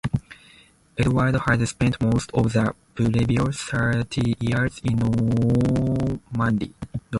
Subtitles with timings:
[0.97, 6.73] Edward had spent most of the previous thirty years in Normandy.